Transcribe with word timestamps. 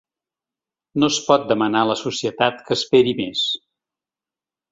No 1.01 1.09
es 1.13 1.19
pot 1.25 1.43
demanar 1.51 1.83
a 1.85 1.89
la 1.91 1.97
societat 2.05 2.65
que 2.69 2.77
esperi 2.79 3.13
més 3.23 3.43